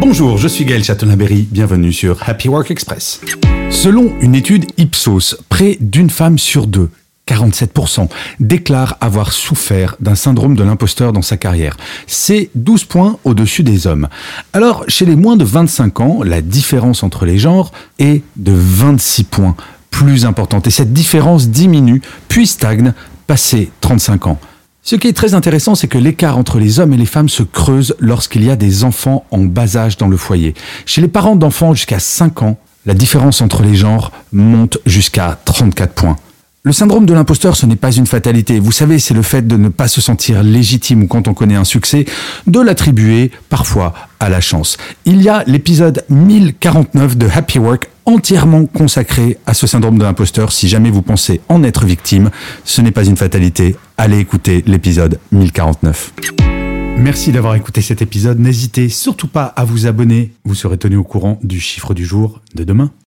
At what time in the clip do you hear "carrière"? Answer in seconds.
11.36-11.76